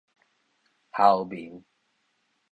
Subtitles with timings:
[0.89, 1.63] 候眠